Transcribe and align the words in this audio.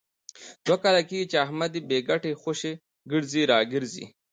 دوه 0.65 0.77
کاله 0.83 1.01
کېږي، 1.09 1.25
چې 1.31 1.37
احمد 1.45 1.73
بې 1.89 1.99
ګټې 2.09 2.31
خوشې 2.41 2.73
ګرځي 3.11 3.43
را 3.51 3.59
ګرځي. 3.73 4.05